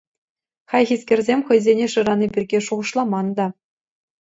[0.71, 3.47] Хайхискерсем хӑйсене шырани пирки шухӑшламан та.